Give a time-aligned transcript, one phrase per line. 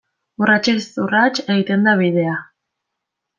[0.45, 2.35] Urratsez urrats egiten da bidea.